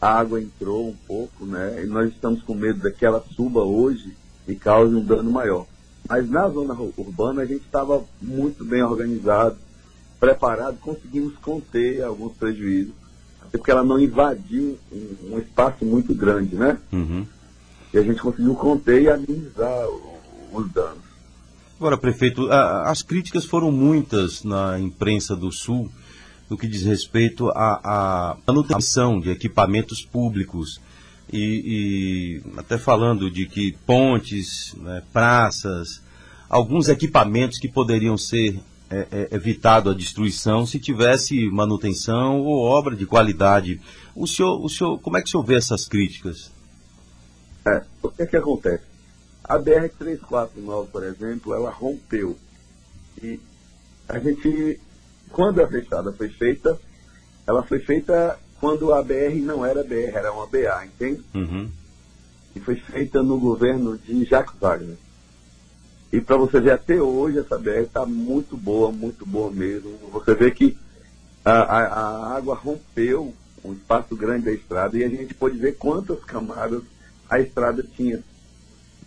a 0.00 0.18
água 0.18 0.40
entrou 0.40 0.88
um 0.88 0.96
pouco, 1.06 1.46
né? 1.46 1.82
E 1.84 1.86
nós 1.86 2.10
estamos 2.10 2.42
com 2.42 2.54
medo 2.54 2.80
de 2.80 2.90
que 2.90 3.04
ela 3.04 3.24
suba 3.34 3.62
hoje 3.62 4.16
e 4.48 4.54
cause 4.54 4.94
um 4.94 5.04
dano 5.04 5.30
maior. 5.30 5.66
Mas 6.08 6.28
na 6.28 6.48
zona 6.48 6.74
urbana 6.96 7.42
a 7.42 7.46
gente 7.46 7.64
estava 7.64 8.02
muito 8.20 8.64
bem 8.64 8.82
organizado, 8.82 9.56
preparado, 10.18 10.78
conseguimos 10.80 11.34
conter 11.36 12.02
alguns 12.02 12.32
prejuízos, 12.34 12.94
até 13.42 13.56
porque 13.56 13.70
ela 13.70 13.84
não 13.84 13.98
invadiu 13.98 14.78
um, 14.92 15.34
um 15.34 15.38
espaço 15.38 15.84
muito 15.84 16.14
grande, 16.14 16.56
né? 16.56 16.78
Uhum. 16.92 17.26
E 17.92 17.98
a 17.98 18.02
gente 18.02 18.20
conseguiu 18.20 18.54
conter 18.54 19.02
e 19.02 19.08
amenizar 19.08 19.86
os 20.52 20.70
danos. 20.72 21.10
Agora, 21.78 21.96
prefeito, 21.96 22.50
a, 22.50 22.90
as 22.90 23.02
críticas 23.02 23.44
foram 23.44 23.72
muitas 23.72 24.44
na 24.44 24.78
imprensa 24.78 25.34
do 25.34 25.50
Sul 25.50 25.90
no 26.50 26.58
que 26.58 26.66
diz 26.66 26.82
respeito 26.82 27.48
à, 27.50 28.36
manutenção 28.46 29.20
de 29.20 29.30
equipamentos 29.30 30.04
públicos 30.04 30.80
e, 31.32 32.42
e 32.44 32.58
até 32.58 32.76
falando 32.76 33.30
de 33.30 33.46
que 33.46 33.72
pontes, 33.86 34.74
né, 34.78 35.00
praças, 35.12 36.02
alguns 36.48 36.88
equipamentos 36.88 37.58
que 37.58 37.68
poderiam 37.68 38.18
ser 38.18 38.60
é, 38.90 39.06
é, 39.12 39.36
evitado 39.36 39.88
a 39.88 39.94
destruição 39.94 40.66
se 40.66 40.80
tivesse 40.80 41.48
manutenção 41.48 42.40
ou 42.40 42.64
obra 42.64 42.96
de 42.96 43.06
qualidade. 43.06 43.80
O 44.16 44.26
senhor, 44.26 44.60
o 44.60 44.68
senhor, 44.68 44.98
como 44.98 45.16
é 45.16 45.22
que 45.22 45.28
o 45.28 45.30
senhor 45.30 45.44
vê 45.44 45.54
essas 45.54 45.86
críticas? 45.86 46.50
É, 47.66 47.82
o 48.02 48.08
que 48.08 48.22
é 48.22 48.26
que 48.26 48.36
acontece? 48.36 48.84
A 49.44 49.58
BR-349, 49.58 50.88
por 50.88 51.04
exemplo, 51.04 51.54
ela 51.54 51.70
rompeu. 51.70 52.36
E 53.22 53.40
a 54.08 54.18
gente, 54.18 54.80
quando 55.30 55.62
a 55.62 55.68
fechada 55.68 56.12
foi 56.12 56.28
feita, 56.28 56.78
ela 57.46 57.62
foi 57.62 57.80
feita 57.80 58.38
quando 58.60 58.92
a 58.92 59.02
BR 59.02 59.40
não 59.42 59.64
era 59.64 59.82
BR, 59.82 60.14
era 60.14 60.32
uma 60.32 60.46
BA, 60.46 60.84
entende? 60.84 61.22
Uhum. 61.34 61.70
E 62.54 62.60
foi 62.60 62.76
feita 62.76 63.22
no 63.22 63.38
governo 63.38 63.96
de 63.96 64.24
Jacques 64.24 64.54
Wagner. 64.60 64.96
E 66.12 66.20
para 66.20 66.36
você 66.36 66.60
ver, 66.60 66.72
até 66.72 67.00
hoje 67.00 67.38
essa 67.38 67.56
BR 67.56 67.82
está 67.82 68.04
muito 68.04 68.56
boa, 68.56 68.90
muito 68.90 69.24
boa 69.24 69.50
mesmo. 69.50 69.96
Você 70.12 70.34
vê 70.34 70.50
que 70.50 70.76
a, 71.44 71.52
a, 71.52 71.86
a, 71.86 72.36
água 72.36 72.54
rompeu 72.54 73.32
um 73.64 73.72
espaço 73.72 74.16
grande 74.16 74.46
da 74.46 74.52
estrada 74.52 74.96
e 74.98 75.04
a 75.04 75.08
gente 75.08 75.34
pôde 75.34 75.58
ver 75.58 75.76
quantas 75.76 76.22
camadas 76.24 76.82
a 77.30 77.40
estrada 77.40 77.84
tinha. 77.96 78.22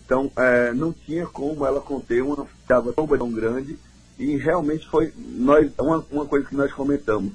Então, 0.05 0.31
é, 0.35 0.73
não 0.73 0.91
tinha 0.91 1.27
como 1.27 1.65
ela 1.65 1.81
conter 1.81 2.23
uma 2.23 2.47
estava 2.61 2.93
tão 2.93 3.31
grande 3.31 3.77
e 4.17 4.37
realmente 4.37 4.87
foi 4.87 5.13
nós 5.17 5.71
uma, 5.79 6.05
uma 6.11 6.25
coisa 6.25 6.47
que 6.47 6.55
nós 6.55 6.71
comentamos 6.71 7.33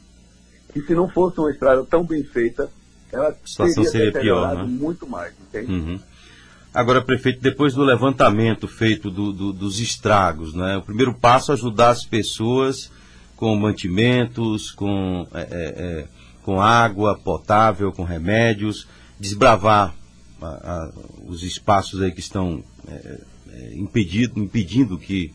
que 0.73 0.83
se 0.83 0.95
não 0.95 1.09
fosse 1.09 1.39
uma 1.39 1.51
estrada 1.51 1.85
tão 1.85 2.05
bem 2.05 2.23
feita, 2.23 2.71
ela 3.13 3.31
a 3.31 3.35
situação 3.47 3.85
seria 3.85 4.13
pior, 4.13 4.57
né? 4.57 4.63
muito 4.65 5.07
mais, 5.07 5.33
entende? 5.41 5.73
Uhum. 5.73 6.01
Agora, 6.73 7.03
prefeito, 7.03 7.41
depois 7.41 7.75
do 7.75 7.83
levantamento 7.83 8.69
feito 8.69 9.11
do, 9.11 9.33
do, 9.33 9.53
dos 9.53 9.81
estragos, 9.81 10.55
né, 10.55 10.77
o 10.77 10.83
primeiro 10.83 11.15
passo 11.15 11.51
é 11.51 11.55
ajudar 11.55 11.91
as 11.91 12.05
pessoas 12.05 12.93
com 13.35 13.57
mantimentos, 13.57 14.71
com, 14.71 15.27
é, 15.33 15.41
é, 15.41 15.47
é 15.51 16.05
com 16.43 16.61
água 16.61 17.19
potável, 17.19 17.91
com 17.93 18.05
remédios, 18.05 18.87
desbravar 19.19 19.95
a, 20.43 20.91
os 21.27 21.43
espaços 21.43 22.01
aí 22.01 22.13
que 22.13 22.21
estão 22.21 22.63
é, 22.87 23.21
é, 23.53 23.75
impedido, 23.75 24.39
impedindo 24.41 24.99
que 24.99 25.33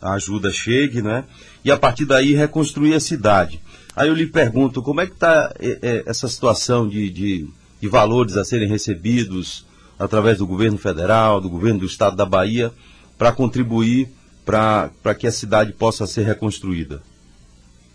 a 0.00 0.14
ajuda 0.14 0.50
chegue, 0.50 1.00
né? 1.00 1.24
E 1.64 1.70
a 1.70 1.76
partir 1.76 2.04
daí 2.04 2.34
reconstruir 2.34 2.94
a 2.94 3.00
cidade. 3.00 3.60
Aí 3.94 4.08
eu 4.08 4.14
lhe 4.14 4.26
pergunto, 4.26 4.82
como 4.82 5.00
é 5.00 5.06
que 5.06 5.12
está 5.12 5.54
é, 5.60 5.78
é, 5.82 6.02
essa 6.06 6.26
situação 6.26 6.88
de, 6.88 7.08
de, 7.10 7.48
de, 7.80 7.88
valores 7.88 8.36
a 8.36 8.44
serem 8.44 8.68
recebidos 8.68 9.64
através 9.98 10.38
do 10.38 10.46
governo 10.46 10.78
federal, 10.78 11.40
do 11.40 11.48
governo 11.48 11.80
do 11.80 11.86
estado 11.86 12.16
da 12.16 12.26
Bahia, 12.26 12.72
para 13.16 13.30
contribuir 13.30 14.08
para 14.44 15.14
que 15.16 15.26
a 15.26 15.32
cidade 15.32 15.72
possa 15.72 16.06
ser 16.06 16.24
reconstruída? 16.24 17.00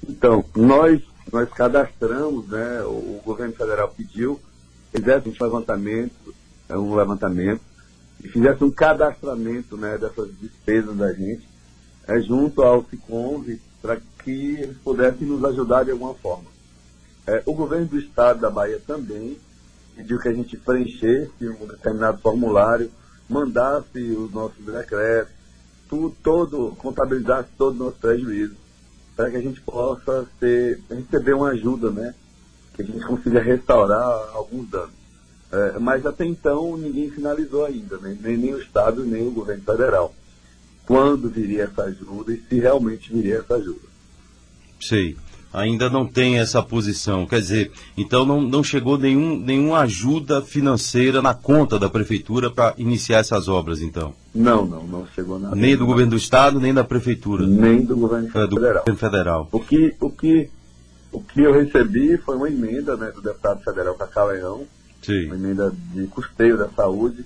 Então, 0.07 0.45
nós, 0.55 1.01
nós 1.31 1.49
cadastramos, 1.49 2.47
né, 2.47 2.81
o, 2.83 3.19
governo 3.25 3.53
federal 3.53 3.89
pediu, 3.89 4.39
fizesse 4.93 5.27
um 5.27 5.33
levantamento, 5.43 6.33
um 6.75 6.95
levantamento, 6.95 7.62
e 8.24 8.27
fizesse 8.27 8.63
um 8.63 8.71
cadastramento 8.71 9.77
né, 9.77 9.97
dessas 9.97 10.29
despesas 10.39 10.97
da 10.97 11.13
gente, 11.13 11.47
é, 12.07 12.19
junto 12.21 12.62
ao 12.62 12.83
Ciconve, 12.86 13.62
para 13.81 13.97
que 14.24 14.55
eles 14.55 14.77
pudessem 14.77 15.27
nos 15.27 15.43
ajudar 15.45 15.83
de 15.83 15.91
alguma 15.91 16.13
forma. 16.15 16.50
É, 17.25 17.43
o 17.45 17.53
governo 17.53 17.86
do 17.86 18.00
estado 18.00 18.39
da 18.39 18.50
Bahia 18.50 18.81
também 18.86 19.38
pediu 19.95 20.19
que 20.19 20.29
a 20.29 20.33
gente 20.33 20.57
preenchesse 20.57 21.31
um 21.41 21.67
determinado 21.67 22.19
formulário, 22.19 22.91
mandasse 23.29 24.00
os 24.00 24.31
nossos 24.31 24.63
decretos, 24.65 25.33
tudo, 25.89 26.15
todo, 26.21 26.75
contabilizasse 26.77 27.50
todo 27.57 27.75
o 27.75 27.86
nosso 27.86 27.97
prejuízo, 27.97 28.55
para 29.15 29.29
que 29.29 29.38
a 29.38 29.41
gente 29.41 29.59
possa 29.62 30.27
ter, 30.39 30.81
receber 30.89 31.33
uma 31.33 31.50
ajuda, 31.50 31.89
né? 31.89 32.13
Que 32.75 32.83
a 32.83 32.86
gente 32.86 33.05
consiga 33.05 33.41
restaurar 33.41 34.29
alguns 34.33 34.69
danos. 34.69 34.96
É, 35.51 35.79
mas 35.79 36.05
até 36.05 36.25
então 36.25 36.75
ninguém 36.77 37.09
finalizou 37.09 37.65
ainda, 37.65 37.97
né? 37.97 38.17
nem, 38.21 38.37
nem 38.37 38.53
o 38.53 38.59
Estado, 38.59 39.05
nem 39.05 39.27
o 39.27 39.31
governo 39.31 39.63
federal. 39.63 40.13
Quando 40.85 41.29
viria 41.29 41.63
essa 41.63 41.83
ajuda 41.83 42.33
e 42.33 42.41
se 42.47 42.59
realmente 42.59 43.13
viria 43.13 43.37
essa 43.37 43.55
ajuda. 43.55 43.87
Sei. 44.79 45.15
Ainda 45.53 45.89
não 45.89 46.05
tem 46.05 46.37
essa 46.37 46.61
posição. 46.61 47.25
Quer 47.25 47.39
dizer, 47.39 47.71
então 47.97 48.25
não, 48.25 48.41
não 48.41 48.63
chegou 48.63 48.97
nenhum, 48.97 49.39
nenhuma 49.39 49.79
ajuda 49.79 50.41
financeira 50.41 51.21
na 51.21 51.33
conta 51.33 51.79
da 51.79 51.89
prefeitura 51.89 52.51
para 52.51 52.73
iniciar 52.77 53.19
essas 53.19 53.47
obras, 53.47 53.81
então? 53.81 54.13
Não, 54.35 54.65
não, 54.65 54.83
não 54.83 55.07
chegou 55.15 55.39
nada. 55.39 55.55
Nem 55.55 55.75
do 55.75 55.85
governo 55.85 56.11
do 56.11 56.17
estado, 56.17 56.59
nem 56.59 56.73
da 56.73 56.83
prefeitura? 56.83 57.47
Nem 57.47 57.83
do 57.83 57.95
governo 57.95 58.27
é, 58.27 58.45
do 58.45 58.55
federal. 58.55 58.83
Governo 58.85 58.99
federal. 58.99 59.49
O 59.51 59.59
que, 59.59 59.95
o, 59.99 60.09
que, 60.09 60.49
o 61.11 61.21
que 61.21 61.41
eu 61.41 61.53
recebi 61.53 62.17
foi 62.17 62.35
uma 62.35 62.49
emenda 62.49 62.97
né, 62.97 63.11
do 63.11 63.21
deputado 63.21 63.63
federal 63.63 63.95
Cacau 63.95 64.27
Leão, 64.27 64.67
Sim. 65.01 65.27
uma 65.27 65.35
emenda 65.35 65.73
de 65.93 66.07
custeio 66.07 66.57
da 66.57 66.69
saúde, 66.69 67.25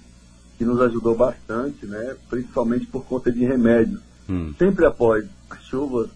que 0.58 0.66
nos 0.66 0.80
ajudou 0.82 1.16
bastante, 1.16 1.86
né, 1.86 2.16
principalmente 2.30 2.86
por 2.86 3.04
conta 3.06 3.32
de 3.32 3.44
remédios. 3.46 4.00
Hum. 4.30 4.54
Sempre 4.58 4.86
após 4.86 5.26
as 5.50 5.64
chuvas, 5.64 6.10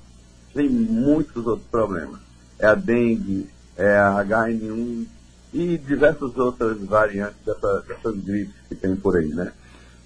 tem 0.54 0.70
muitos 0.70 1.46
outros 1.46 1.68
problemas. 1.70 2.20
É 2.60 2.68
a 2.68 2.76
dengue, 2.76 3.48
é 3.76 3.98
a 3.98 4.24
HN1 4.24 5.06
e 5.54 5.78
diversas 5.78 6.38
outras 6.38 6.80
variantes 6.82 7.38
dessa, 7.46 7.84
dessas 7.88 8.16
gripes 8.18 8.56
que 8.70 8.76
tem 8.76 8.96
por 8.96 9.18
aí, 9.18 9.28
né? 9.30 9.52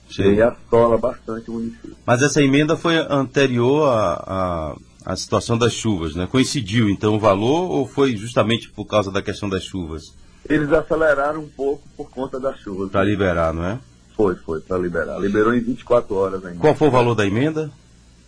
Sim. 0.10 0.34
E 0.34 0.42
assola 0.42 0.98
bastante 0.98 1.52
o 1.52 1.54
município. 1.54 1.96
Mas 2.06 2.22
essa 2.22 2.42
emenda 2.42 2.76
foi 2.76 2.98
anterior 2.98 3.88
à, 3.88 4.14
à, 5.06 5.12
à 5.14 5.16
situação 5.16 5.58
das 5.58 5.74
chuvas, 5.74 6.16
né? 6.16 6.28
Coincidiu 6.28 6.90
então 6.90 7.16
o 7.16 7.20
valor 7.20 7.70
ou 7.70 7.88
foi 7.88 8.16
justamente 8.16 8.70
por 8.70 8.86
causa 8.86 9.12
da 9.12 9.22
questão 9.22 9.48
das 9.48 9.64
chuvas? 9.64 10.14
Eles 10.48 10.72
aceleraram 10.72 11.42
um 11.42 11.48
pouco 11.48 11.84
por 11.96 12.10
conta 12.10 12.40
das 12.40 12.58
chuvas. 12.60 12.92
Para 12.92 13.04
liberar, 13.04 13.54
não 13.54 13.64
é? 13.64 13.80
Foi, 14.16 14.36
foi, 14.36 14.60
para 14.60 14.78
liberar. 14.78 15.18
Liberou 15.20 15.54
em 15.54 15.62
24 15.62 16.16
horas 16.16 16.46
ainda. 16.46 16.60
Qual 16.60 16.76
foi 16.76 16.88
o 16.88 16.92
valor 16.92 17.16
da 17.16 17.26
emenda? 17.26 17.72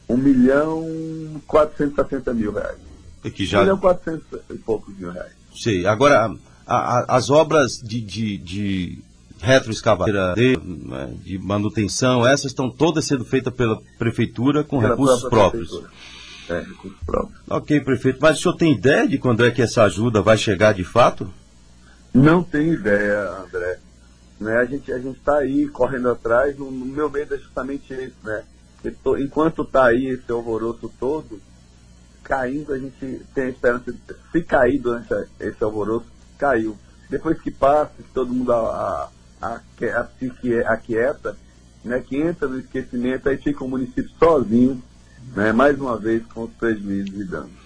1 0.08 0.18
milhão 0.18 1.42
460 1.48 2.34
mil 2.34 2.54
reais. 2.54 2.78
E 3.24 3.30
que 3.30 3.46
já... 3.46 3.60
1 3.60 3.62
milhão 3.62 3.78
400 3.78 4.40
e 4.50 4.54
poucos 4.56 4.98
mil 4.98 5.12
reais. 5.12 5.32
Sei. 5.54 5.86
Agora, 5.86 6.34
a, 6.66 6.76
a, 6.76 7.18
as 7.18 7.30
obras 7.30 7.78
de, 7.84 8.00
de, 8.00 8.38
de 8.38 9.04
retroescavadeira, 9.42 10.34
de, 10.36 10.58
né, 10.58 11.14
de, 11.24 11.38
manutenção, 11.40 12.26
essas 12.26 12.52
estão 12.52 12.70
todas 12.70 13.06
sendo 13.06 13.26
feitas 13.26 13.54
pela 13.54 13.78
prefeitura 13.98 14.64
com 14.64 14.80
pela 14.80 14.92
recursos 14.92 15.30
próprios. 15.30 15.84
É, 16.50 16.60
recursos 16.60 17.00
próprios. 17.06 17.42
Ok, 17.50 17.82
prefeito. 17.82 18.20
Mas 18.22 18.40
o 18.40 18.42
senhor 18.44 18.56
tem 18.56 18.74
ideia 18.74 19.08
de 19.08 19.18
quando 19.18 19.46
é 19.46 19.52
que 19.52 19.62
essa 19.62 19.84
ajuda 19.84 20.22
vai 20.22 20.38
chegar 20.38 20.74
de 20.74 20.84
fato? 20.84 21.30
Não 22.14 22.44
tenho 22.44 22.74
ideia, 22.74 23.30
André. 23.30 23.80
Né, 24.40 24.58
a 24.58 24.66
gente 24.66 24.92
a 24.92 24.98
está 24.98 25.38
aí 25.38 25.68
correndo 25.68 26.10
atrás. 26.10 26.60
O 26.60 26.70
meu 26.70 27.10
medo 27.10 27.36
é 27.36 27.38
justamente 27.38 27.94
esse, 27.94 28.16
né? 28.24 28.44
enquanto 29.20 29.62
está 29.62 29.86
aí 29.86 30.08
esse 30.08 30.32
alvoroço 30.32 30.92
todo, 31.00 31.40
caindo, 32.24 32.74
a 32.74 32.80
gente 32.80 33.22
tem 33.34 33.46
a 33.46 33.50
esperança 33.50 33.92
de 33.92 34.00
se 34.32 34.42
cair 34.42 34.80
durante 34.80 35.14
esse 35.40 35.64
alvoroço, 35.64 36.08
caiu. 36.38 36.78
Depois 37.10 37.40
que 37.40 37.52
passa, 37.52 37.92
que 37.98 38.12
todo 38.14 38.34
mundo 38.34 38.52
a, 38.52 39.10
a, 39.42 39.60
a, 39.60 40.74
aquieta, 40.74 41.38
né, 41.84 42.00
que 42.00 42.18
entra 42.18 42.48
no 42.48 42.60
esquecimento, 42.60 43.30
aí 43.30 43.38
fica 43.38 43.64
o 43.64 43.70
município 43.70 44.10
sozinho, 44.18 44.82
né, 45.36 45.52
mais 45.52 45.80
uma 45.80 45.98
vez 45.98 46.26
com 46.28 46.44
os 46.44 46.52
prejuízos 46.54 47.20
e 47.20 47.26
danos. 47.26 47.61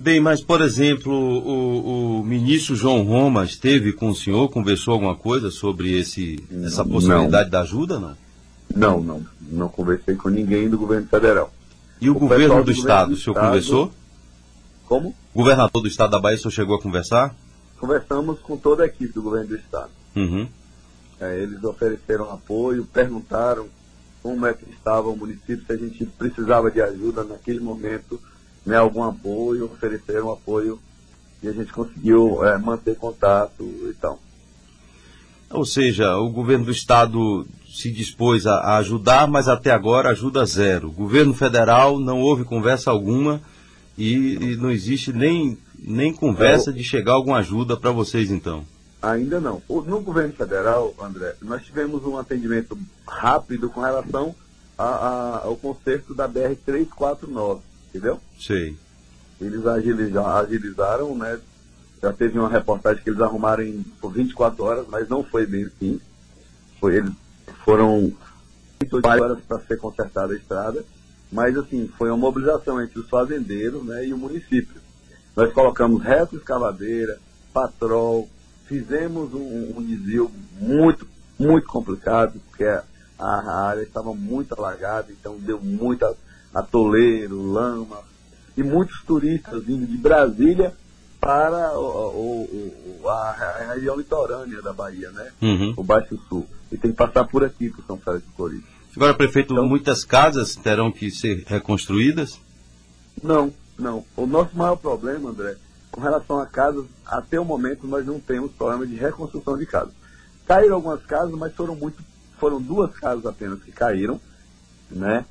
Bem, 0.00 0.18
mas, 0.18 0.40
por 0.40 0.62
exemplo, 0.62 1.12
o, 1.12 2.20
o, 2.20 2.24
ministro 2.24 2.74
João 2.74 3.02
Roma 3.02 3.44
esteve 3.44 3.92
com 3.92 4.08
o 4.08 4.14
senhor, 4.14 4.48
conversou 4.48 4.94
alguma 4.94 5.14
coisa 5.14 5.50
sobre 5.50 5.94
esse, 5.94 6.42
essa 6.64 6.82
possibilidade 6.82 7.44
não. 7.44 7.50
da 7.50 7.60
ajuda, 7.60 8.00
não? 8.00 8.16
Não, 8.74 9.02
não. 9.02 9.26
Não 9.42 9.68
conversei 9.68 10.16
com 10.16 10.30
ninguém 10.30 10.70
do 10.70 10.78
governo 10.78 11.06
federal. 11.06 11.52
E 12.00 12.08
o, 12.08 12.16
o 12.16 12.18
governo 12.18 12.56
do, 12.56 12.64
do 12.64 12.70
Estado, 12.70 13.08
do 13.08 13.14
o 13.14 13.18
senhor 13.18 13.34
estado, 13.34 13.46
conversou? 13.46 13.92
Como? 14.86 15.14
Governador 15.34 15.82
do 15.82 15.88
Estado 15.88 16.12
da 16.12 16.18
Bahia, 16.18 16.38
o 16.38 16.40
senhor 16.40 16.52
chegou 16.52 16.76
a 16.76 16.80
conversar? 16.80 17.36
Conversamos 17.78 18.38
com 18.38 18.56
toda 18.56 18.84
a 18.84 18.86
equipe 18.86 19.12
do 19.12 19.20
governo 19.20 19.48
do 19.48 19.56
Estado. 19.56 19.90
Uhum. 20.16 20.48
É, 21.20 21.42
eles 21.42 21.62
ofereceram 21.62 22.32
apoio, 22.32 22.86
perguntaram 22.86 23.66
como 24.22 24.46
é 24.46 24.54
que 24.54 24.64
estava 24.70 25.10
o 25.10 25.16
município, 25.16 25.62
se 25.66 25.72
a 25.74 25.76
gente 25.76 26.06
precisava 26.06 26.70
de 26.70 26.80
ajuda 26.80 27.22
naquele 27.22 27.60
momento 27.60 28.18
né, 28.64 28.76
algum 28.76 29.02
apoio, 29.02 29.66
ofereceram 29.66 30.30
apoio 30.30 30.78
e 31.42 31.48
a 31.48 31.52
gente 31.52 31.72
conseguiu 31.72 32.44
é, 32.44 32.58
manter 32.58 32.96
contato 32.96 33.62
e 33.62 33.94
tal. 33.94 34.18
Ou 35.50 35.64
seja, 35.64 36.16
o 36.16 36.30
governo 36.30 36.66
do 36.66 36.70
estado 36.70 37.46
se 37.68 37.90
dispôs 37.90 38.46
a, 38.46 38.76
ajudar, 38.78 39.26
mas 39.26 39.48
até 39.48 39.70
agora 39.70 40.10
ajuda 40.10 40.44
zero. 40.44 40.88
O 40.88 40.92
governo 40.92 41.34
federal 41.34 41.98
não 41.98 42.20
houve 42.20 42.44
conversa 42.44 42.90
alguma 42.90 43.40
e, 43.96 44.34
e 44.34 44.56
não 44.56 44.70
existe 44.70 45.12
nem, 45.12 45.58
nem 45.78 46.12
conversa 46.12 46.70
é, 46.70 46.72
de 46.72 46.84
chegar 46.84 47.12
alguma 47.12 47.38
ajuda 47.38 47.76
para 47.76 47.90
vocês 47.90 48.30
então. 48.30 48.64
Ainda 49.02 49.40
não. 49.40 49.62
No 49.68 50.00
governo 50.00 50.34
federal, 50.34 50.94
André, 51.00 51.34
nós 51.40 51.64
tivemos 51.64 52.04
um 52.04 52.18
atendimento 52.18 52.78
rápido 53.08 53.70
com 53.70 53.80
relação 53.80 54.34
a, 54.76 54.84
a, 54.84 55.44
ao 55.44 55.56
conserto 55.56 56.14
da 56.14 56.28
BR 56.28 56.54
349 56.66 57.69
entendeu? 57.90 58.20
Sei. 58.38 58.76
Eles 59.40 59.66
agilizaram, 59.66 60.28
agilizaram, 60.28 61.16
né? 61.16 61.38
Já 62.02 62.12
teve 62.12 62.38
uma 62.38 62.48
reportagem 62.48 63.02
que 63.02 63.10
eles 63.10 63.20
arrumaram 63.20 63.62
em, 63.62 63.82
por 64.00 64.12
24 64.12 64.64
horas, 64.64 64.86
mas 64.88 65.08
não 65.08 65.22
foi 65.22 65.46
bem 65.46 65.64
assim. 65.64 66.00
Foi, 66.78 66.96
eles 66.96 67.12
foram 67.64 68.12
28 68.80 69.06
horas 69.06 69.38
para 69.46 69.60
ser 69.60 69.76
consertada 69.78 70.32
a 70.32 70.36
estrada, 70.36 70.84
mas 71.30 71.56
assim, 71.56 71.88
foi 71.98 72.08
uma 72.08 72.16
mobilização 72.16 72.82
entre 72.82 72.98
os 72.98 73.08
fazendeiros 73.08 73.84
né, 73.84 74.06
e 74.06 74.14
o 74.14 74.18
município. 74.18 74.80
Nós 75.36 75.52
colocamos 75.52 76.02
reto 76.02 76.36
escavadeira, 76.36 77.18
patrol, 77.52 78.28
fizemos 78.66 79.34
um, 79.34 79.78
um 79.78 79.82
desvio 79.82 80.30
muito, 80.58 81.06
muito 81.38 81.66
complicado, 81.66 82.40
porque 82.48 82.64
a, 82.64 82.82
a 83.18 83.66
área 83.66 83.82
estava 83.82 84.14
muito 84.14 84.54
alagada, 84.54 85.08
então 85.10 85.36
deu 85.38 85.60
muita 85.60 86.16
atoleiro, 86.54 87.52
lama, 87.52 87.98
e 88.56 88.62
muitos 88.62 89.02
turistas 89.02 89.64
vindo 89.64 89.86
de 89.86 89.96
Brasília 89.96 90.74
para 91.20 91.78
o, 91.78 92.42
o, 93.02 93.08
a, 93.08 93.72
região 93.74 93.96
litorânea 93.96 94.62
da 94.62 94.72
Bahia, 94.72 95.10
né? 95.10 95.30
Uhum. 95.42 95.74
O 95.76 95.84
Baixo 95.84 96.18
Sul. 96.28 96.46
E 96.72 96.76
tem 96.76 96.90
que 96.90 96.96
passar 96.96 97.24
por 97.24 97.44
aqui, 97.44 97.68
por 97.68 97.84
São 97.84 97.98
Félix 97.98 98.24
do 98.26 98.32
Corinthians. 98.32 98.80
Agora, 98.96 99.14
prefeito, 99.14 99.52
então, 99.52 99.68
muitas 99.68 100.04
casas 100.04 100.56
terão 100.56 100.90
que 100.90 101.10
ser 101.10 101.44
reconstruídas? 101.46 102.40
Não, 103.22 103.52
não. 103.78 104.04
O 104.16 104.26
nosso 104.26 104.56
maior 104.56 104.76
problema, 104.76 105.30
André, 105.30 105.56
com 105.90 106.00
relação 106.00 106.38
a 106.38 106.46
casas, 106.46 106.86
até 107.06 107.38
o 107.38 107.44
momento 107.44 107.86
nós 107.86 108.04
não 108.06 108.18
temos 108.18 108.50
problema 108.52 108.86
de 108.86 108.96
reconstrução 108.96 109.58
de 109.58 109.66
casas. 109.66 109.92
Caíram 110.46 110.76
algumas 110.76 111.04
casas, 111.04 111.32
mas 111.32 111.54
foram 111.54 111.76
muito, 111.76 112.02
foram 112.38 112.60
duas 112.60 112.92
casas 112.94 113.26
apenas 113.26 113.62
que 113.62 113.70
caíram, 113.70 114.20
né? 114.90 115.24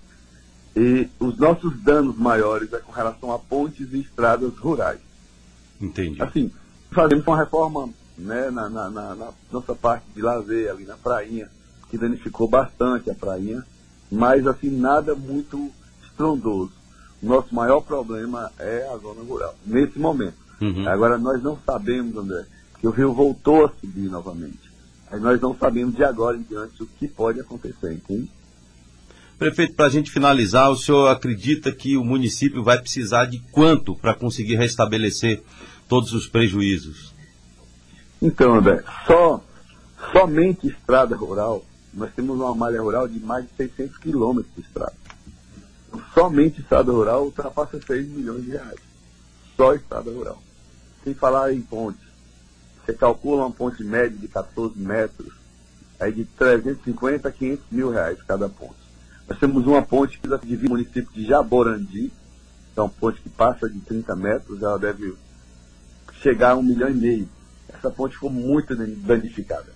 E 0.79 1.09
os 1.19 1.37
nossos 1.37 1.77
danos 1.81 2.17
maiores 2.17 2.71
é 2.71 2.79
com 2.79 2.93
relação 2.93 3.33
a 3.33 3.37
pontes 3.37 3.91
e 3.91 3.99
estradas 3.99 4.57
rurais. 4.57 5.01
Entendi. 5.81 6.21
Assim, 6.23 6.49
fazemos 6.89 7.27
uma 7.27 7.37
reforma 7.37 7.89
né, 8.17 8.49
na, 8.49 8.69
na, 8.69 8.89
na, 8.89 9.15
na 9.15 9.29
nossa 9.51 9.75
parte 9.75 10.05
de 10.15 10.21
lazer, 10.21 10.71
ali 10.71 10.85
na 10.85 10.95
prainha, 10.95 11.49
que 11.89 11.97
danificou 11.97 12.47
bastante 12.47 13.11
a 13.11 13.13
prainha, 13.13 13.61
mas 14.09 14.47
assim, 14.47 14.69
nada 14.69 15.13
muito 15.15 15.69
estrondoso. 16.01 16.71
Nosso 17.21 17.53
maior 17.53 17.81
problema 17.81 18.49
é 18.57 18.87
a 18.87 18.97
zona 18.99 19.21
rural, 19.21 19.53
nesse 19.65 19.99
momento. 19.99 20.37
Uhum. 20.61 20.87
Agora, 20.87 21.17
nós 21.17 21.43
não 21.43 21.57
sabemos, 21.65 22.15
André, 22.15 22.45
que 22.79 22.87
o 22.87 22.91
rio 22.91 23.11
voltou 23.13 23.65
a 23.65 23.71
subir 23.81 24.09
novamente. 24.09 24.71
Aí 25.11 25.19
nós 25.19 25.41
não 25.41 25.53
sabemos 25.57 25.93
de 25.93 26.05
agora 26.05 26.37
em 26.37 26.43
diante 26.43 26.81
o 26.81 26.87
que 26.87 27.05
pode 27.05 27.41
acontecer, 27.41 27.91
entende? 27.91 28.31
Prefeito, 29.39 29.73
para 29.73 29.85
a 29.85 29.89
gente 29.89 30.11
finalizar, 30.11 30.69
o 30.69 30.75
senhor 30.75 31.07
acredita 31.07 31.71
que 31.71 31.95
o 31.95 32.03
município 32.03 32.61
vai 32.61 32.77
precisar 32.77 33.23
de 33.23 33.39
quanto 33.53 33.95
para 33.95 34.13
conseguir 34.13 34.57
restabelecer 34.57 35.41
todos 35.87 36.11
os 36.11 36.27
prejuízos? 36.27 37.13
Então, 38.21 38.55
André, 38.55 38.83
só, 39.07 39.41
somente 40.11 40.67
estrada 40.67 41.15
rural, 41.15 41.63
nós 41.93 42.11
temos 42.13 42.37
uma 42.37 42.53
malha 42.53 42.81
rural 42.81 43.07
de 43.07 43.17
mais 43.21 43.45
de 43.45 43.51
600 43.55 43.97
quilômetros 43.99 44.53
de 44.57 44.61
estrada. 44.61 44.93
Somente 46.13 46.59
estrada 46.59 46.91
rural 46.91 47.23
ultrapassa 47.23 47.79
6 47.79 48.09
milhões 48.09 48.43
de 48.43 48.51
reais. 48.51 48.79
Só 49.55 49.73
estrada 49.73 50.11
rural. 50.11 50.43
Sem 51.01 51.13
falar 51.13 51.53
em 51.53 51.61
pontes. 51.61 52.01
Você 52.85 52.91
calcula 52.91 53.45
uma 53.45 53.51
ponte 53.51 53.85
média 53.85 54.17
de 54.17 54.27
14 54.27 54.77
metros, 54.77 55.31
aí 55.97 56.11
de 56.11 56.25
350 56.25 57.29
a 57.29 57.31
500 57.31 57.65
mil 57.71 57.89
reais 57.89 58.17
cada 58.27 58.49
ponte. 58.49 58.88
Nós 59.29 59.37
temos 59.37 59.67
uma 59.67 59.83
ponte 59.83 60.19
que 60.19 60.27
divide 60.45 60.65
o 60.65 60.69
município 60.71 61.13
de 61.13 61.23
Jaborandi, 61.23 62.11
que 62.73 62.79
é 62.79 62.81
uma 62.81 62.89
ponte 62.89 63.21
que 63.21 63.29
passa 63.29 63.69
de 63.69 63.79
30 63.81 64.15
metros, 64.15 64.63
ela 64.63 64.79
deve 64.79 65.13
chegar 66.19 66.51
a 66.51 66.55
um 66.57 66.63
milhão 66.63 66.89
e 66.89 66.95
meio. 66.95 67.29
Essa 67.71 67.91
ponte 67.91 68.15
ficou 68.15 68.31
muito 68.31 68.75
danificada. 68.75 69.67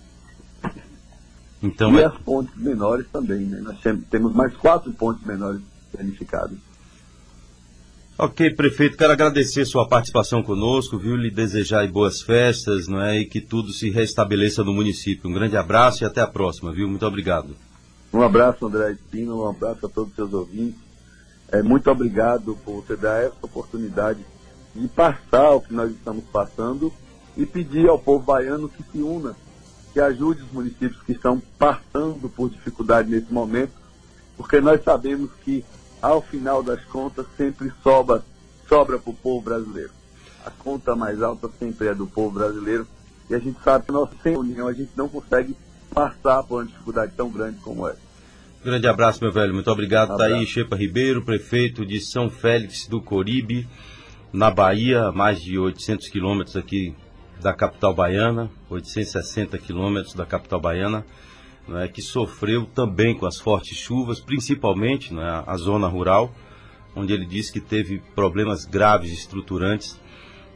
Então, 1.62 1.94
e 1.94 2.00
é... 2.00 2.04
as 2.04 2.18
pontes 2.18 2.54
menores 2.56 3.06
também, 3.12 3.46
né? 3.46 3.60
Nós 3.60 3.78
temos 4.10 4.34
mais 4.34 4.54
quatro 4.56 4.92
pontes 4.92 5.24
menores 5.24 5.62
danificadas. 5.96 6.58
Ok, 8.18 8.54
prefeito, 8.54 8.96
quero 8.96 9.12
agradecer 9.12 9.64
sua 9.64 9.88
participação 9.88 10.42
conosco, 10.42 10.98
viu? 10.98 11.16
Lhe 11.16 11.30
desejar 11.30 11.86
boas 11.88 12.22
festas, 12.22 12.86
não 12.86 13.00
é? 13.00 13.20
E 13.20 13.24
que 13.24 13.40
tudo 13.40 13.72
se 13.72 13.88
restabeleça 13.90 14.62
no 14.64 14.74
município. 14.74 15.30
Um 15.30 15.32
grande 15.32 15.56
abraço 15.56 16.02
e 16.02 16.06
até 16.06 16.20
a 16.20 16.26
próxima, 16.26 16.72
viu? 16.72 16.88
Muito 16.88 17.06
obrigado. 17.06 17.56
Um 18.14 18.22
abraço, 18.22 18.64
André 18.64 18.92
Espino, 18.92 19.42
um 19.42 19.48
abraço 19.48 19.86
a 19.86 19.88
todos 19.88 20.10
os 20.10 20.14
seus 20.14 20.32
ouvintes. 20.32 20.78
É, 21.50 21.60
muito 21.64 21.90
obrigado 21.90 22.56
por 22.64 22.76
você 22.76 22.96
dar 22.96 23.20
essa 23.20 23.34
oportunidade 23.42 24.24
de 24.72 24.86
passar 24.86 25.50
o 25.50 25.60
que 25.60 25.74
nós 25.74 25.90
estamos 25.90 26.22
passando 26.26 26.92
e 27.36 27.44
pedir 27.44 27.88
ao 27.88 27.98
povo 27.98 28.24
baiano 28.24 28.68
que 28.68 28.84
se 28.84 28.98
una, 28.98 29.34
que 29.92 29.98
ajude 29.98 30.42
os 30.42 30.52
municípios 30.52 31.02
que 31.02 31.10
estão 31.10 31.42
passando 31.58 32.28
por 32.28 32.48
dificuldade 32.50 33.10
nesse 33.10 33.32
momento, 33.32 33.72
porque 34.36 34.60
nós 34.60 34.80
sabemos 34.84 35.32
que, 35.44 35.64
ao 36.00 36.22
final 36.22 36.62
das 36.62 36.84
contas, 36.84 37.26
sempre 37.36 37.72
sobra, 37.82 38.22
sobra 38.68 38.96
para 38.96 39.10
o 39.10 39.16
povo 39.16 39.42
brasileiro. 39.42 39.90
A 40.46 40.52
conta 40.52 40.94
mais 40.94 41.20
alta 41.20 41.50
sempre 41.58 41.88
é 41.88 41.94
do 41.96 42.06
povo 42.06 42.38
brasileiro 42.38 42.86
e 43.28 43.34
a 43.34 43.40
gente 43.40 43.60
sabe 43.64 43.86
que 43.86 43.92
nós, 43.92 44.08
sem 44.22 44.36
união, 44.36 44.68
a 44.68 44.72
gente 44.72 44.92
não 44.94 45.08
consegue 45.08 45.56
passar 45.92 46.44
por 46.44 46.60
uma 46.60 46.66
dificuldade 46.66 47.12
tão 47.16 47.28
grande 47.28 47.58
como 47.58 47.88
essa. 47.88 48.03
Grande 48.64 48.88
abraço, 48.88 49.22
meu 49.22 49.30
velho. 49.30 49.52
Muito 49.52 49.70
obrigado. 49.70 50.14
Um 50.14 50.16
tá 50.16 50.24
aí 50.24 50.46
Chepa 50.46 50.74
Ribeiro, 50.74 51.22
prefeito 51.22 51.84
de 51.84 52.00
São 52.00 52.30
Félix 52.30 52.86
do 52.88 52.98
Coribe, 52.98 53.68
na 54.32 54.50
Bahia, 54.50 55.12
mais 55.12 55.42
de 55.42 55.58
800 55.58 56.08
quilômetros 56.08 56.56
aqui 56.56 56.94
da 57.42 57.52
capital 57.52 57.92
baiana, 57.92 58.50
860 58.70 59.58
quilômetros 59.58 60.14
da 60.14 60.24
capital 60.24 60.58
baiana, 60.62 61.04
não 61.68 61.78
é, 61.78 61.88
que 61.88 62.00
sofreu 62.00 62.64
também 62.64 63.14
com 63.14 63.26
as 63.26 63.38
fortes 63.38 63.76
chuvas, 63.76 64.18
principalmente 64.18 65.14
é, 65.14 65.42
a 65.46 65.56
zona 65.58 65.86
rural, 65.86 66.34
onde 66.96 67.12
ele 67.12 67.26
disse 67.26 67.52
que 67.52 67.60
teve 67.60 68.00
problemas 68.14 68.64
graves 68.64 69.12
estruturantes 69.12 70.00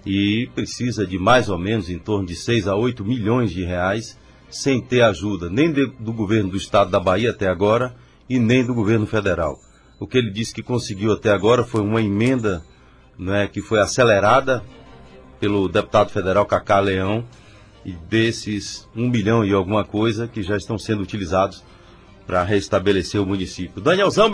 e 0.07 0.49
precisa 0.55 1.07
de 1.07 1.19
mais 1.19 1.51
ou 1.51 1.59
menos 1.59 1.91
em 1.91 1.99
torno 1.99 2.27
de 2.27 2.37
6 2.37 2.69
a 2.69 2.75
8 2.75 3.05
milhões 3.05 3.51
de 3.51 3.65
reais 3.65 4.19
sem 4.51 4.81
ter 4.81 5.03
ajuda 5.03 5.49
nem 5.51 5.73
de, 5.73 5.87
do 5.99 6.13
governo 6.13 6.51
do 6.51 6.57
estado 6.57 6.91
da 6.91 7.01
Bahia 7.01 7.31
até 7.31 7.49
agora 7.49 7.95
e 8.29 8.39
nem 8.39 8.65
do 8.65 8.75
governo 8.75 9.07
federal. 9.07 9.59
O 10.01 10.07
que 10.07 10.19
ele 10.19 10.31
disse 10.31 10.55
que 10.55 10.63
conseguiu 10.63 11.13
até 11.13 11.31
agora 11.31 11.65
foi 11.65 11.81
uma 11.81 12.01
emenda 12.01 12.63
né, 13.19 13.49
que 13.49 13.61
foi 13.61 13.81
acelerada 13.81 14.63
pelo 15.41 15.69
deputado 15.69 16.11
federal 16.11 16.47
Cacá 16.47 16.79
Leão 16.81 17.25
e 17.85 17.93
desses 17.93 18.89
um 18.95 19.09
milhão 19.09 19.45
e 19.45 19.53
alguma 19.53 19.85
coisa 19.85 20.29
que 20.29 20.43
já 20.43 20.57
estão 20.57 20.79
sendo 20.79 21.03
utilizados 21.03 21.65
para 22.27 22.43
restabelecer 22.43 23.21
o 23.21 23.27
município. 23.27 23.81
Danielzão, 23.81 24.31